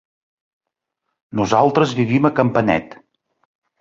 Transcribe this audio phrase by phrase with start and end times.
[1.41, 2.97] Nosaltres vivim a Campanet.